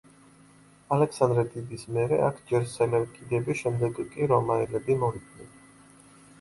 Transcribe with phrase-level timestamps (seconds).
[0.95, 5.57] ალექსანდრე დიდის მერე აქ ჯერ სელევკიდები, შემდეგ კი რომაელები მოვიდნენ.